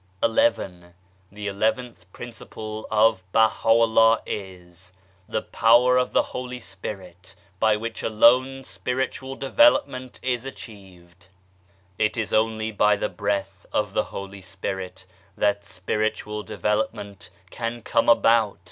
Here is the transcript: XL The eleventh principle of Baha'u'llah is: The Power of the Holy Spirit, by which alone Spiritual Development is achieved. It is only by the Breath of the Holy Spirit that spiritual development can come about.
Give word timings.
XL 0.25 0.33
The 1.31 1.45
eleventh 1.45 2.11
principle 2.11 2.87
of 2.89 3.23
Baha'u'llah 3.33 4.23
is: 4.25 4.93
The 5.29 5.43
Power 5.43 5.97
of 5.97 6.11
the 6.11 6.23
Holy 6.23 6.59
Spirit, 6.59 7.35
by 7.59 7.77
which 7.77 8.01
alone 8.01 8.63
Spiritual 8.63 9.35
Development 9.35 10.19
is 10.23 10.43
achieved. 10.43 11.27
It 11.99 12.17
is 12.17 12.33
only 12.33 12.71
by 12.71 12.95
the 12.95 13.09
Breath 13.09 13.67
of 13.71 13.93
the 13.93 14.05
Holy 14.05 14.41
Spirit 14.41 15.05
that 15.37 15.63
spiritual 15.65 16.41
development 16.41 17.29
can 17.51 17.83
come 17.83 18.09
about. 18.09 18.57